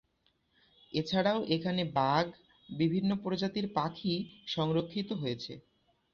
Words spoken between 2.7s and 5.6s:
বিভিন্ন প্রজাতির পাখি সংরক্ষিত হয়েছে।